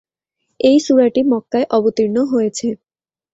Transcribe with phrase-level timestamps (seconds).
[0.59, 2.67] এই সূরাটি মক্কায় অবতীর্ণ হয়েছে।